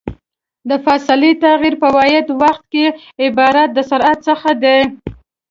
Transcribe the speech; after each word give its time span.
د 0.69 0.71
فاصلې 0.85 1.31
تغير 1.43 1.75
په 1.83 1.87
واحد 1.95 2.27
وخت 2.41 2.63
کې 2.73 2.85
عبارت 3.25 3.69
د 3.73 3.79
سرعت 3.89 4.17
څخه 4.27 4.49
ده. 4.63 4.77